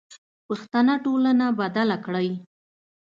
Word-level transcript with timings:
پښتنه 0.47 0.93
ټولنه 1.05 1.45
بدله 1.59 1.97
کړئ. 2.05 2.29